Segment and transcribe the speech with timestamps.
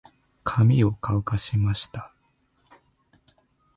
[0.43, 2.11] 髪を乾かしました。